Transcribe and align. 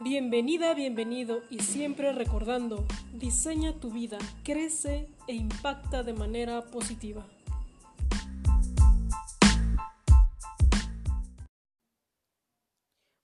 Bienvenida, 0.00 0.74
bienvenido 0.74 1.42
y 1.50 1.58
siempre 1.58 2.12
recordando, 2.12 2.86
diseña 3.14 3.80
tu 3.80 3.90
vida, 3.90 4.16
crece 4.44 5.08
e 5.26 5.34
impacta 5.34 6.04
de 6.04 6.12
manera 6.12 6.66
positiva. 6.66 7.26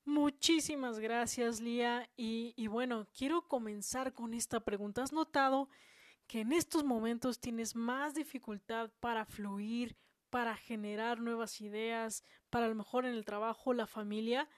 Muchísimas 0.05 0.99
gracias, 0.99 1.61
Lía. 1.61 2.11
Y, 2.17 2.67
bueno, 2.67 3.07
quiero 3.17 3.47
comenzar 3.47 4.13
con 4.13 4.35
esta 4.35 4.59
pregunta. 4.59 5.05
¿Has 5.05 5.13
notado 5.13 5.69
que 6.27 6.41
en 6.41 6.53
estos 6.53 6.83
momentos 6.83 7.39
tienes 7.39 7.77
más 7.77 8.15
dificultad 8.15 8.91
para 8.99 9.27
fluir, 9.27 9.97
para 10.29 10.57
generar 10.57 11.21
nuevas 11.21 11.61
ideas, 11.61 12.25
para 12.51 12.67
a 12.67 12.69
lo 12.69 12.75
mejor 12.75 13.07
en 13.07 13.15
el 13.15 13.25
trabajo, 13.25 13.73
la 13.75 13.87
familia? 13.87 14.49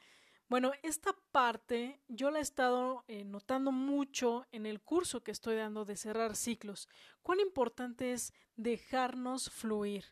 Bueno, 0.49 0.71
esta 0.85 1.13
parte 1.33 2.01
yo 2.07 2.30
la 2.30 2.39
he 2.39 2.43
estado 2.43 3.05
eh, 3.09 3.25
notando 3.25 3.73
mucho 3.73 4.47
en 4.53 4.65
el 4.65 4.80
curso 4.80 5.25
que 5.25 5.33
estoy 5.33 5.57
dando 5.57 5.84
de 5.84 5.97
cerrar 5.97 6.37
ciclos. 6.37 6.89
Cuán 7.23 7.41
importante 7.41 8.12
es 8.12 8.33
dejarnos 8.55 9.51
fluir. 9.51 10.05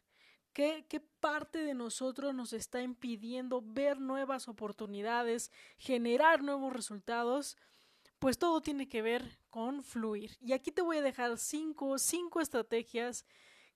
¿Qué, 0.52 0.86
¿Qué 0.88 0.98
parte 0.98 1.60
de 1.60 1.74
nosotros 1.74 2.34
nos 2.34 2.52
está 2.52 2.82
impidiendo 2.82 3.62
ver 3.64 4.00
nuevas 4.00 4.48
oportunidades, 4.48 5.52
generar 5.78 6.42
nuevos 6.42 6.72
resultados? 6.72 7.56
Pues 8.18 8.36
todo 8.36 8.60
tiene 8.60 8.88
que 8.88 9.02
ver 9.02 9.38
con 9.50 9.84
fluir. 9.84 10.36
Y 10.40 10.52
aquí 10.52 10.72
te 10.72 10.82
voy 10.82 10.96
a 10.96 11.02
dejar 11.02 11.38
cinco, 11.38 11.96
cinco 11.98 12.40
estrategias 12.40 13.24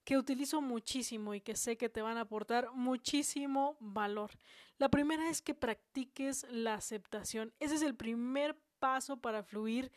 que 0.09 0.17
utilizo 0.17 0.59
muchísimo 0.59 1.35
y 1.35 1.39
que 1.39 1.55
sé 1.55 1.77
que 1.77 1.87
te 1.87 2.01
van 2.01 2.17
a 2.17 2.21
aportar 2.21 2.71
muchísimo 2.73 3.77
valor. 3.79 4.31
La 4.79 4.89
primera 4.89 5.29
es 5.29 5.43
que 5.43 5.53
practiques 5.53 6.47
la 6.49 6.73
aceptación. 6.73 7.53
Ese 7.59 7.75
es 7.75 7.83
el 7.83 7.93
primer 7.95 8.57
paso 8.79 9.17
para 9.17 9.43
fluir 9.43 9.91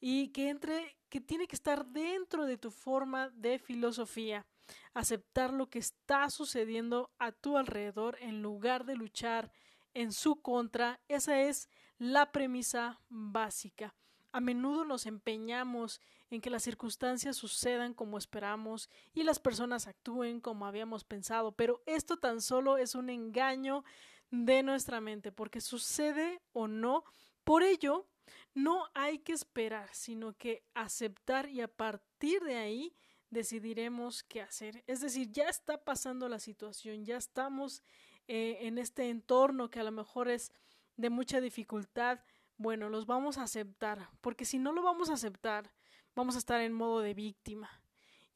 y 0.00 0.28
que 0.28 0.48
entre 0.48 0.96
que 1.10 1.20
tiene 1.20 1.46
que 1.46 1.56
estar 1.56 1.84
dentro 1.84 2.46
de 2.46 2.56
tu 2.56 2.70
forma 2.70 3.28
de 3.34 3.58
filosofía. 3.58 4.46
Aceptar 4.94 5.52
lo 5.52 5.68
que 5.68 5.80
está 5.80 6.30
sucediendo 6.30 7.10
a 7.18 7.30
tu 7.30 7.58
alrededor 7.58 8.16
en 8.22 8.40
lugar 8.40 8.86
de 8.86 8.96
luchar 8.96 9.52
en 9.92 10.12
su 10.12 10.40
contra. 10.40 11.00
Esa 11.06 11.38
es 11.38 11.68
la 11.98 12.32
premisa 12.32 12.98
básica. 13.10 13.94
A 14.32 14.40
menudo 14.40 14.84
nos 14.84 15.06
empeñamos 15.06 16.00
en 16.30 16.40
que 16.40 16.50
las 16.50 16.62
circunstancias 16.62 17.36
sucedan 17.36 17.94
como 17.94 18.16
esperamos 18.16 18.88
y 19.12 19.24
las 19.24 19.40
personas 19.40 19.86
actúen 19.86 20.40
como 20.40 20.66
habíamos 20.66 21.04
pensado, 21.04 21.52
pero 21.52 21.82
esto 21.86 22.16
tan 22.16 22.40
solo 22.40 22.76
es 22.76 22.94
un 22.94 23.10
engaño 23.10 23.84
de 24.30 24.62
nuestra 24.62 25.00
mente, 25.00 25.32
porque 25.32 25.60
sucede 25.60 26.40
o 26.52 26.68
no. 26.68 27.04
Por 27.42 27.62
ello, 27.62 28.06
no 28.54 28.84
hay 28.94 29.18
que 29.18 29.32
esperar, 29.32 29.88
sino 29.92 30.36
que 30.36 30.62
aceptar 30.74 31.48
y 31.48 31.60
a 31.60 31.68
partir 31.68 32.42
de 32.42 32.56
ahí 32.56 32.94
decidiremos 33.30 34.22
qué 34.22 34.42
hacer. 34.42 34.84
Es 34.86 35.00
decir, 35.00 35.30
ya 35.30 35.48
está 35.48 35.82
pasando 35.84 36.28
la 36.28 36.38
situación, 36.38 37.04
ya 37.04 37.16
estamos 37.16 37.82
eh, 38.28 38.58
en 38.62 38.78
este 38.78 39.08
entorno 39.08 39.70
que 39.70 39.80
a 39.80 39.84
lo 39.84 39.92
mejor 39.92 40.28
es 40.28 40.52
de 40.96 41.10
mucha 41.10 41.40
dificultad, 41.40 42.20
bueno, 42.60 42.90
los 42.90 43.06
vamos 43.06 43.38
a 43.38 43.44
aceptar, 43.44 44.10
porque 44.20 44.44
si 44.44 44.58
no 44.58 44.72
lo 44.72 44.82
vamos 44.82 45.08
a 45.08 45.14
aceptar, 45.14 45.72
vamos 46.14 46.34
a 46.34 46.38
estar 46.38 46.60
en 46.60 46.74
modo 46.74 47.00
de 47.00 47.14
víctima. 47.14 47.70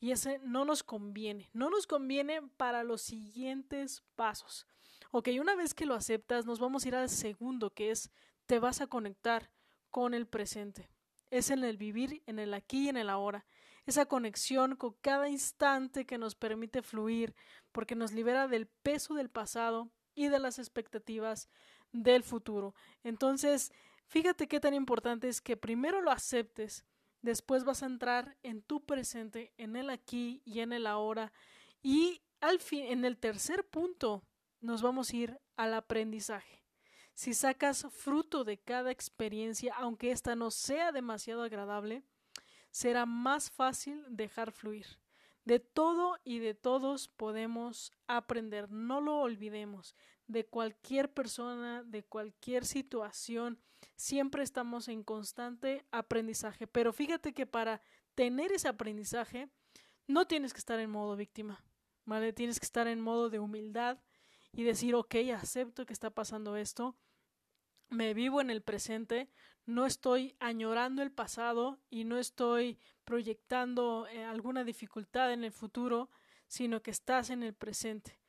Y 0.01 0.13
ese 0.13 0.39
no 0.39 0.65
nos 0.65 0.83
conviene, 0.83 1.51
no 1.53 1.69
nos 1.69 1.87
conviene 1.87 2.41
para 2.57 2.85
los 2.85 3.03
siguientes 3.03 4.03
pasos. 4.17 4.67
Ok, 5.11 5.29
una 5.39 5.55
vez 5.55 5.75
que 5.75 5.85
lo 5.85 5.95
aceptas, 5.95 6.47
nos 6.47 6.59
vamos 6.59 6.85
a 6.85 6.89
ir 6.89 6.95
al 6.95 7.11
segundo, 7.11 7.69
que 7.75 7.91
es 7.91 8.11
te 8.47 8.59
vas 8.59 8.81
a 8.81 8.87
conectar 8.87 9.51
con 9.91 10.15
el 10.15 10.27
presente. 10.27 10.89
Es 11.31 11.51
en 11.51 11.63
el 11.63 11.77
vivir, 11.77 12.23
en 12.25 12.39
el 12.39 12.55
aquí 12.55 12.87
y 12.87 12.89
en 12.89 12.97
el 12.97 13.11
ahora. 13.11 13.45
Esa 13.85 14.07
conexión 14.07 14.75
con 14.77 14.95
cada 15.03 15.29
instante 15.29 16.07
que 16.07 16.17
nos 16.17 16.35
permite 16.35 16.81
fluir, 16.81 17.35
porque 17.73 17.95
nos 17.95 18.13
libera 18.13 18.49
del 18.49 18.69
peso 18.69 19.13
del 19.13 19.29
pasado 19.29 19.91
y 20.15 20.29
de 20.29 20.39
las 20.39 20.59
expectativas 20.59 21.51
del 21.93 22.23
futuro. 22.23 22.75
Entonces, 23.03 23.71
Fíjate 24.07 24.47
qué 24.47 24.61
tan 24.61 24.75
importante 24.75 25.29
es 25.29 25.41
que 25.41 25.57
primero 25.57 26.01
lo 26.01 26.11
aceptes, 26.11 26.85
después 27.23 27.65
vas 27.65 27.83
a 27.83 27.87
entrar 27.87 28.37
en 28.43 28.63
tu 28.63 28.85
presente, 28.85 29.53
en 29.57 29.77
el 29.77 29.91
aquí 29.91 30.43
y 30.45 30.61
en 30.61 30.73
el 30.73 30.87
ahora, 30.87 31.33
y 31.83 32.23
al 32.41 32.61
fin, 32.61 32.85
en 32.87 33.05
el 33.05 33.17
tercer 33.17 33.65
punto, 33.65 34.23
nos 34.61 34.83
vamos 34.83 35.11
a 35.11 35.17
ir 35.17 35.41
al 35.57 35.75
aprendizaje. 35.75 36.65
Si 37.15 37.33
sacas 37.33 37.87
fruto 37.91 38.45
de 38.45 38.59
cada 38.59 38.91
experiencia, 38.91 39.75
aunque 39.77 40.11
ésta 40.11 40.35
no 40.35 40.51
sea 40.51 40.91
demasiado 40.91 41.43
agradable, 41.43 42.03
será 42.71 43.07
más 43.07 43.51
fácil 43.51 44.05
dejar 44.09 44.51
fluir. 44.51 44.99
De 45.45 45.61
todo 45.61 46.19
y 46.25 46.39
de 46.39 46.55
todos 46.55 47.09
podemos 47.09 47.93
aprender, 48.07 48.71
no 48.71 49.01
lo 49.01 49.19
olvidemos 49.19 49.95
de 50.27 50.47
cualquier 50.47 51.13
persona, 51.13 51.83
de 51.83 52.03
cualquier 52.05 52.65
situación, 52.65 53.59
siempre 53.97 54.43
estamos 54.43 54.89
en 54.89 55.03
constante 55.03 55.85
aprendizaje. 55.91 56.67
Pero 56.67 56.93
fíjate 56.93 57.33
que 57.33 57.47
para 57.47 57.83
tener 58.15 58.53
ese 58.53 58.69
aprendizaje, 58.69 59.49
no 60.07 60.27
tienes 60.27 60.53
que 60.53 60.59
estar 60.59 60.79
en 60.79 60.91
modo 60.91 61.17
víctima, 61.17 61.65
¿vale? 62.05 62.33
Tienes 62.33 62.61
que 62.61 62.67
estar 62.67 62.87
en 62.87 63.01
modo 63.01 63.31
de 63.31 63.39
humildad 63.39 63.99
y 64.53 64.63
decir, 64.65 64.95
ok, 64.95 65.15
acepto 65.35 65.87
que 65.87 65.93
está 65.93 66.11
pasando 66.11 66.57
esto, 66.57 66.97
me 67.89 68.15
vivo 68.15 68.41
en 68.41 68.51
el 68.51 68.63
presente, 68.63 69.31
no 69.67 69.87
estoy 69.87 70.37
añorando 70.41 71.03
el 71.03 71.11
pasado 71.11 71.81
y 71.91 72.05
no 72.05 72.19
estoy 72.19 72.79
proyectando 73.05 74.07
eh, 74.09 74.25
alguna 74.25 74.65
dificultad 74.65 75.33
en 75.33 75.45
el 75.45 75.53
futuro, 75.53 76.11
sino 76.47 76.83
que 76.83 76.91
estás 76.91 77.31
en 77.31 77.43
el 77.43 77.55
presente. 77.55 78.21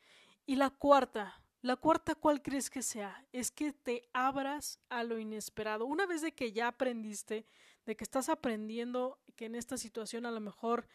Y 0.46 0.56
la 0.56 0.70
cuarta, 0.70 1.42
la 1.66 1.78
cuarta, 1.78 2.14
¿cuál 2.14 2.44
crees 2.44 2.70
que 2.70 2.84
sea? 2.84 3.26
Es 3.31 3.50
que 3.50 3.74
te 3.74 4.08
abras 4.14 4.80
a 4.88 5.03
lo 5.03 5.18
inesperado. 5.18 5.88
Una 5.88 6.06
vez 6.06 6.22
de 6.22 6.31
que 6.31 6.52
ya 6.52 6.68
aprendiste, 6.68 7.48
de 7.88 7.96
que 7.96 8.03
estás 8.03 8.30
aprendiendo 8.30 9.20
que 9.36 9.46
en 9.46 9.56
esta 9.56 9.76
situación 9.76 10.28
a 10.28 10.31
lo 10.31 10.40
mejor 10.42 10.88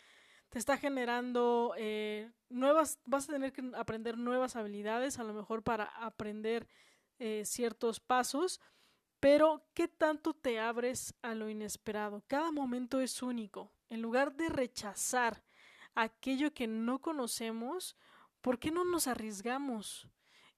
te 0.49 0.61
está 0.61 0.77
generando 0.77 1.75
eh, 1.77 2.31
nuevas, 2.51 3.01
vas 3.05 3.29
a 3.29 3.33
tener 3.33 3.53
que 3.53 3.69
aprender 3.75 4.17
nuevas 4.17 4.55
habilidades, 4.55 5.19
a 5.19 5.25
lo 5.25 5.35
mejor 5.35 5.65
para 5.65 5.87
aprender 5.87 6.69
eh, 7.19 7.43
ciertos 7.47 7.99
pasos, 7.99 8.61
pero 9.19 9.67
¿qué 9.75 9.89
tanto 9.89 10.35
te 10.35 10.61
abres 10.61 11.15
a 11.21 11.35
lo 11.35 11.51
inesperado? 11.51 12.23
Cada 12.29 12.53
momento 12.53 13.01
es 13.01 13.25
único. 13.25 13.73
En 13.89 14.03
lugar 14.03 14.37
de 14.37 14.49
rechazar 14.49 15.43
aquello 15.97 16.55
que 16.55 16.69
no 16.69 17.01
conocemos, 17.01 17.97
¿por 18.41 18.61
qué 18.61 18.71
no 18.71 18.85
nos 18.85 19.09
arriesgamos? 19.09 20.09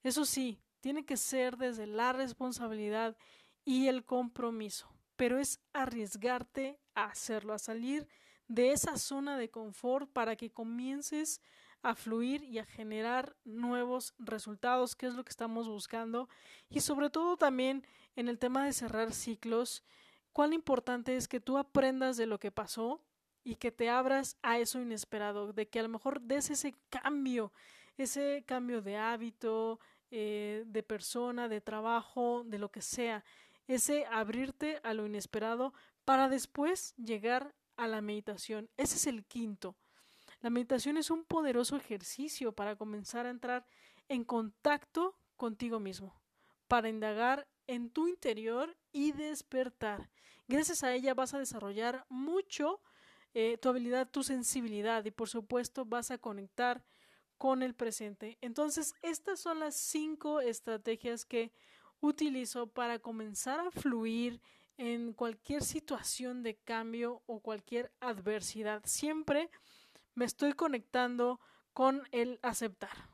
Eso 0.03 0.25
sí, 0.25 0.61
tiene 0.81 1.05
que 1.05 1.17
ser 1.17 1.57
desde 1.57 1.87
la 1.87 2.13
responsabilidad 2.13 3.17
y 3.65 3.87
el 3.87 4.05
compromiso, 4.05 4.93
pero 5.17 5.39
es 5.39 5.61
arriesgarte 5.73 6.81
a 6.95 7.05
hacerlo, 7.05 7.55
a 7.55 7.59
salir 7.59 8.09
de 8.49 8.73
esa 8.73 8.99
zona 8.99 9.39
de 9.39 9.51
confort 9.51 10.11
para 10.13 10.37
que 10.37 10.51
comiences 10.51 11.41
a 11.83 11.95
fluir 11.95 12.43
y 12.45 12.59
a 12.59 12.65
generar 12.65 13.37
nuevos 13.45 14.15
resultados, 14.19 14.95
que 14.95 15.07
es 15.07 15.15
lo 15.15 15.25
que 15.25 15.31
estamos 15.31 15.69
buscando, 15.69 16.29
y 16.69 16.81
sobre 16.81 17.11
todo 17.11 17.37
también 17.37 17.87
en 18.15 18.29
el 18.29 18.39
tema 18.39 18.65
de 18.65 18.73
cerrar 18.73 19.13
ciclos, 19.13 19.85
cuán 20.33 20.53
importante 20.53 21.17
es 21.17 21.29
que 21.29 21.41
tú 21.41 21.59
aprendas 21.59 22.17
de 22.17 22.27
lo 22.27 22.39
que 22.39 22.51
pasó 22.51 23.05
y 23.45 23.57
que 23.57 23.73
te 23.73 23.89
abras 23.89 24.37
a 24.43 24.59
eso 24.59 24.81
inesperado, 24.81 25.53
de 25.53 25.69
que 25.69 25.81
a 25.81 25.83
lo 25.83 25.89
mejor 25.89 26.21
des 26.21 26.51
ese 26.51 26.75
cambio, 26.91 27.53
ese 27.97 28.45
cambio 28.47 28.83
de 28.83 28.97
hábito, 28.97 29.81
eh, 30.11 30.65
de 30.67 30.83
persona, 30.83 31.49
de 31.49 31.61
trabajo, 31.61 32.45
de 32.47 32.59
lo 32.59 32.71
que 32.71 32.83
sea, 32.83 33.25
ese 33.67 34.05
abrirte 34.07 34.81
a 34.83 34.95
lo 34.95 35.07
inesperado 35.07 35.73
para 36.05 36.29
después 36.29 36.95
llegar 36.97 37.55
a 37.77 37.87
la 37.89 38.01
meditación. 38.01 38.69
Ese 38.77 38.97
es 38.97 39.07
el 39.07 39.25
quinto. 39.25 39.77
La 40.41 40.51
meditación 40.51 40.97
es 40.97 41.11
un 41.11 41.25
poderoso 41.25 41.77
ejercicio 41.77 42.53
para 42.53 42.77
comenzar 42.77 43.27
a 43.27 43.31
entrar 43.31 43.67
en 44.09 44.25
contacto 44.25 45.17
contigo 45.37 45.81
mismo, 45.81 46.21
para 46.69 46.89
indagar 46.89 47.49
en 47.67 47.91
tu 47.91 48.09
interior 48.09 48.77
y 48.93 49.13
despertar. 49.13 50.11
Gracias 50.49 50.83
a 50.83 50.93
ella 50.93 51.15
vas 51.15 51.35
a 51.35 51.39
desarrollar 51.39 52.05
mucho 52.09 52.81
eh, 53.35 53.59
tu 53.59 53.69
habilidad, 53.69 54.11
tu 54.11 54.23
sensibilidad 54.23 55.05
y 55.05 55.11
por 55.11 55.29
supuesto 55.29 55.85
vas 55.85 56.11
a 56.11 56.19
conectar 56.19 56.85
con 57.39 57.63
el 57.63 57.75
presente. 57.75 58.39
Entonces, 58.41 58.95
estas 59.03 59.41
son 59.41 59.59
las 59.59 59.75
cinco 59.75 60.41
estrategias 60.41 61.25
que 61.25 61.53
utilizo 62.01 62.69
para 62.69 62.99
comenzar 62.99 63.59
a 63.61 63.71
fluir 63.71 64.41
en 64.77 65.13
cualquier 65.13 65.63
situación 65.63 66.43
de 66.43 66.57
cambio 66.57 67.23
o 67.27 67.41
cualquier 67.41 67.93
adversidad. 68.01 68.83
Siempre 68.85 69.51
me 70.15 70.25
estoy 70.25 70.53
conectando 70.53 71.41
con 71.73 72.03
el 72.13 72.39
aceptar. 72.43 73.11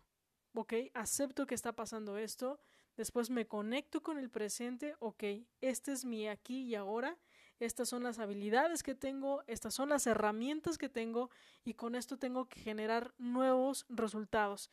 ¿Ok? 0.55 0.75
Acepto 0.95 1.47
que 1.47 1.55
está 1.55 1.73
pasando 1.73 2.19
esto. 2.19 2.61
después 2.97 3.31
me 3.31 3.47
conecto 3.47 4.03
con 4.03 4.19
el 4.19 4.29
presente, 4.29 4.97
ok, 4.99 5.23
este 5.61 5.93
es 5.93 6.05
mi 6.05 6.27
aquí 6.27 6.63
y 6.63 6.75
ahora, 6.75 7.17
estas 7.61 7.89
son 7.89 8.03
las 8.03 8.19
habilidades 8.19 8.83
que 8.83 8.95
tengo, 8.95 9.43
estas 9.47 9.75
son 9.75 9.89
las 9.89 10.07
herramientas 10.07 10.79
que 10.79 10.89
tengo 10.89 11.31
y 11.65 11.75
con 11.75 11.95
esto 11.95 12.19
tengo 12.19 12.49
que 12.49 12.61
generar 12.61 13.15
nuevos 13.19 13.85
resultados. 13.89 14.71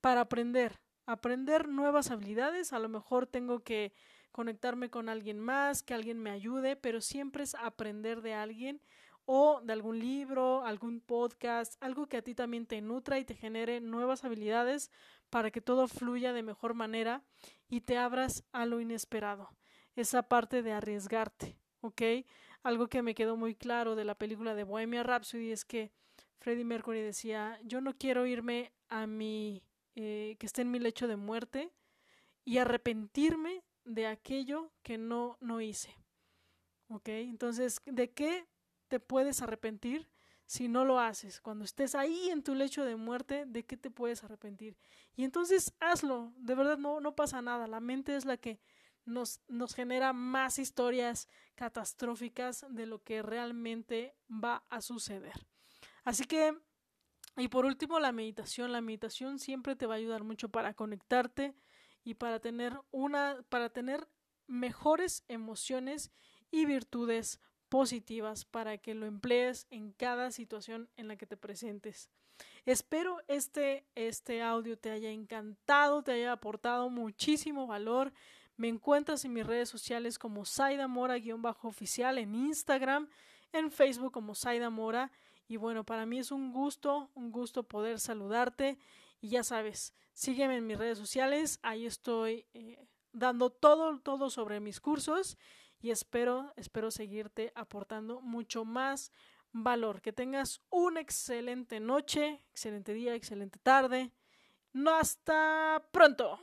Para 0.00 0.22
aprender, 0.22 0.80
aprender 1.06 1.68
nuevas 1.68 2.10
habilidades, 2.10 2.72
a 2.72 2.78
lo 2.78 2.88
mejor 2.88 3.26
tengo 3.26 3.60
que 3.60 3.92
conectarme 4.32 4.90
con 4.90 5.08
alguien 5.08 5.38
más, 5.38 5.82
que 5.82 5.94
alguien 5.94 6.18
me 6.18 6.30
ayude, 6.30 6.74
pero 6.74 7.00
siempre 7.00 7.44
es 7.44 7.54
aprender 7.54 8.20
de 8.20 8.34
alguien 8.34 8.80
o 9.26 9.60
de 9.62 9.72
algún 9.72 9.98
libro, 10.00 10.64
algún 10.64 11.00
podcast, 11.00 11.82
algo 11.82 12.06
que 12.06 12.16
a 12.16 12.22
ti 12.22 12.34
también 12.34 12.66
te 12.66 12.80
nutra 12.80 13.18
y 13.18 13.24
te 13.24 13.34
genere 13.34 13.80
nuevas 13.80 14.24
habilidades 14.24 14.90
para 15.30 15.50
que 15.50 15.60
todo 15.60 15.88
fluya 15.88 16.32
de 16.32 16.42
mejor 16.42 16.74
manera 16.74 17.22
y 17.68 17.80
te 17.80 17.96
abras 17.96 18.44
a 18.52 18.66
lo 18.66 18.80
inesperado. 18.80 19.50
Esa 19.96 20.24
parte 20.24 20.62
de 20.62 20.72
arriesgarte, 20.72 21.56
Algo 22.62 22.88
que 22.88 23.02
me 23.02 23.14
quedó 23.14 23.36
muy 23.36 23.54
claro 23.54 23.94
de 23.94 24.04
la 24.04 24.14
película 24.14 24.54
de 24.54 24.64
Bohemia 24.64 25.02
Rhapsody 25.02 25.52
es 25.52 25.64
que 25.64 25.92
Freddie 26.38 26.64
Mercury 26.64 27.00
decía, 27.00 27.58
yo 27.64 27.80
no 27.80 27.96
quiero 27.96 28.26
irme 28.26 28.72
a 28.88 29.06
mi, 29.06 29.62
eh, 29.94 30.36
que 30.38 30.46
esté 30.46 30.62
en 30.62 30.70
mi 30.70 30.78
lecho 30.78 31.08
de 31.08 31.16
muerte 31.16 31.72
y 32.44 32.58
arrepentirme 32.58 33.64
de 33.84 34.06
aquello 34.06 34.72
que 34.82 34.98
no, 34.98 35.36
no 35.40 35.60
hice. 35.60 35.94
¿Ok? 36.88 37.08
Entonces, 37.08 37.80
¿de 37.86 38.12
qué 38.12 38.46
te 38.88 39.00
puedes 39.00 39.42
arrepentir 39.42 40.08
si 40.46 40.68
no 40.68 40.84
lo 40.84 41.00
haces? 41.00 41.40
Cuando 41.40 41.64
estés 41.64 41.94
ahí 41.94 42.28
en 42.30 42.42
tu 42.42 42.54
lecho 42.54 42.84
de 42.84 42.96
muerte, 42.96 43.44
¿de 43.46 43.64
qué 43.64 43.76
te 43.76 43.90
puedes 43.90 44.22
arrepentir? 44.24 44.76
Y 45.16 45.24
entonces 45.24 45.74
hazlo, 45.80 46.32
de 46.36 46.54
verdad 46.54 46.78
no, 46.78 47.00
no 47.00 47.14
pasa 47.14 47.42
nada, 47.42 47.66
la 47.66 47.80
mente 47.80 48.16
es 48.16 48.24
la 48.24 48.36
que 48.36 48.58
nos, 49.04 49.40
nos 49.48 49.74
genera 49.74 50.12
más 50.12 50.58
historias 50.58 51.28
catastróficas 51.54 52.64
de 52.70 52.86
lo 52.86 53.02
que 53.02 53.22
realmente 53.22 54.14
va 54.28 54.64
a 54.70 54.80
suceder. 54.80 55.46
Así 56.04 56.24
que, 56.24 56.56
y 57.36 57.48
por 57.48 57.64
último, 57.64 57.98
la 57.98 58.12
meditación. 58.12 58.72
La 58.72 58.80
meditación 58.80 59.38
siempre 59.38 59.76
te 59.76 59.86
va 59.86 59.94
a 59.94 59.98
ayudar 59.98 60.24
mucho 60.24 60.48
para 60.48 60.74
conectarte 60.74 61.54
y 62.04 62.14
para 62.14 62.40
tener 62.40 62.78
una, 62.90 63.44
para 63.48 63.70
tener 63.70 64.08
mejores 64.46 65.24
emociones 65.28 66.12
y 66.50 66.66
virtudes 66.66 67.40
positivas 67.68 68.44
para 68.44 68.78
que 68.78 68.94
lo 68.94 69.06
emplees 69.06 69.66
en 69.70 69.92
cada 69.92 70.30
situación 70.30 70.88
en 70.96 71.08
la 71.08 71.16
que 71.16 71.26
te 71.26 71.36
presentes. 71.36 72.10
Espero 72.66 73.18
este, 73.28 73.86
este 73.94 74.42
audio 74.42 74.78
te 74.78 74.90
haya 74.90 75.10
encantado, 75.10 76.02
te 76.02 76.12
haya 76.12 76.32
aportado 76.32 76.88
muchísimo 76.88 77.66
valor. 77.66 78.12
Me 78.56 78.68
encuentras 78.68 79.24
en 79.24 79.32
mis 79.32 79.46
redes 79.46 79.68
sociales 79.68 80.18
como 80.18 80.44
Saida 80.44 80.86
Mora-oficial 80.86 82.18
en 82.18 82.34
Instagram, 82.34 83.08
en 83.52 83.70
Facebook 83.70 84.12
como 84.12 84.34
Saida 84.34 84.70
Mora. 84.70 85.10
Y 85.48 85.56
bueno, 85.56 85.84
para 85.84 86.06
mí 86.06 86.18
es 86.18 86.30
un 86.30 86.52
gusto, 86.52 87.10
un 87.14 87.32
gusto 87.32 87.64
poder 87.64 87.98
saludarte. 87.98 88.78
Y 89.20 89.28
ya 89.28 89.42
sabes, 89.42 89.94
sígueme 90.12 90.56
en 90.56 90.66
mis 90.66 90.78
redes 90.78 90.98
sociales, 90.98 91.58
ahí 91.62 91.86
estoy 91.86 92.46
eh, 92.54 92.78
dando 93.12 93.50
todo, 93.50 93.98
todo 94.00 94.30
sobre 94.30 94.60
mis 94.60 94.80
cursos 94.80 95.36
y 95.80 95.90
espero, 95.90 96.52
espero 96.56 96.90
seguirte 96.90 97.52
aportando 97.54 98.20
mucho 98.22 98.64
más 98.64 99.12
valor. 99.52 100.00
Que 100.00 100.12
tengas 100.12 100.62
una 100.70 101.00
excelente 101.00 101.78
noche, 101.78 102.42
excelente 102.50 102.94
día, 102.94 103.14
excelente 103.14 103.58
tarde. 103.58 104.10
No 104.72 104.94
hasta 104.94 105.86
pronto. 105.92 106.40